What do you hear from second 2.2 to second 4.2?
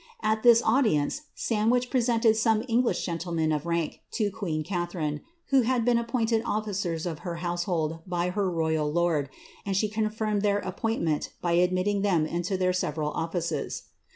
some English gentlemen of rank